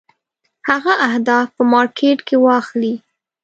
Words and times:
هغه 0.69 0.93
اهداف 1.07 1.47
په 1.55 1.63
مارکېټ 1.73 2.19
کې 2.27 2.35
واخلي. 2.45 2.93